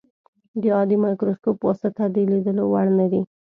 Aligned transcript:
د 0.61 0.63
عادي 0.75 0.97
مایکروسکوپ 1.05 1.55
په 1.59 1.65
واسطه 1.69 2.03
د 2.11 2.17
لیدلو 2.31 2.63
وړ 2.71 2.87
نه 2.99 3.05
دي. 3.11 3.21